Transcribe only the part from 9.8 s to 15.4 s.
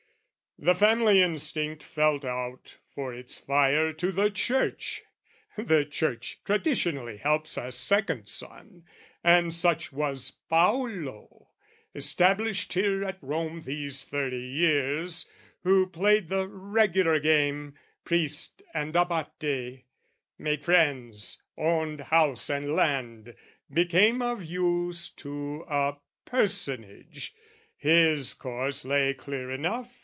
was Paolo, Established here at Rome these thirty years,